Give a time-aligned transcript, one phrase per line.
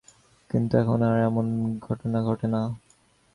[0.49, 1.45] কিন্তু এখন আর এমন
[1.79, 2.61] ঘটনা ঘটে না।